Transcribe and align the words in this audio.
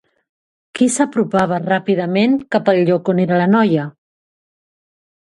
Qui 0.79 0.87
s'apropava 0.93 1.59
ràpidament 1.67 2.35
cap 2.57 2.75
al 2.75 2.83
lloc 2.91 3.15
on 3.17 3.25
era 3.29 3.41
la 3.45 3.49
noia? 3.55 3.89